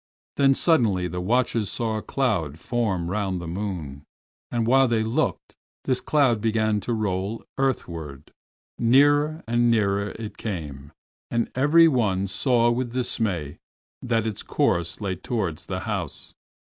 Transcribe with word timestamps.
Then 0.35 0.55
suddenly 0.55 1.07
the 1.07 1.21
watchers 1.21 1.69
saw 1.69 1.97
a 1.97 2.01
cloud 2.01 2.57
form 2.57 3.11
round 3.11 3.39
the 3.39 3.47
moon—and 3.47 4.65
while 4.65 4.87
they 4.87 5.03
looked 5.03 5.53
this 5.85 6.01
cloud 6.01 6.41
began 6.41 6.79
to 6.79 6.93
roll 6.93 7.45
earthwards. 7.59 8.33
Nearer 8.79 9.43
and 9.47 9.69
nearer 9.69 10.09
it 10.17 10.37
came, 10.39 10.91
and 11.29 11.51
every 11.53 11.87
one 11.87 12.25
saw 12.27 12.71
with 12.71 12.93
dismay 12.93 13.59
that 14.01 14.25
its 14.25 14.41
course 14.41 15.01
lay 15.01 15.17
towards 15.17 15.67
the 15.67 15.81
house. 15.81 16.33